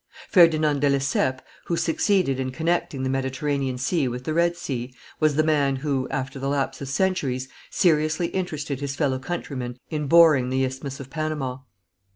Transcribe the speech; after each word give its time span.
Ferdinand 0.29 0.79
de 0.79 0.89
Lesseps, 0.89 1.43
who 1.65 1.77
succeeded 1.77 2.39
in 2.39 2.49
connecting 2.49 3.03
the 3.03 3.07
Mediterranean 3.09 3.77
Sea 3.77 4.07
with 4.07 4.23
the 4.23 4.33
Red 4.33 4.57
Sea, 4.57 4.91
was 5.19 5.35
the 5.35 5.43
man 5.43 5.75
who, 5.75 6.09
after 6.09 6.39
the 6.39 6.49
lapse 6.49 6.81
of 6.81 6.87
centuries, 6.89 7.47
seriously 7.69 8.29
interested 8.29 8.79
his 8.79 8.95
fellow 8.95 9.19
countrymen 9.19 9.77
in 9.91 10.07
boring 10.07 10.49
the 10.49 10.65
Isthmus 10.65 10.99
of 10.99 11.11
Panama. 11.11 11.59